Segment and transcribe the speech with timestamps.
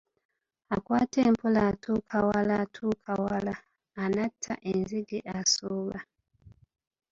[0.75, 3.55] Akwata empola atuuka wala atuuka wala,
[4.03, 5.99] anatta enzige asooba.